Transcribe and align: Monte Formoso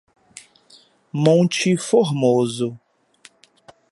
Monte 1.13 1.77
Formoso 1.77 2.75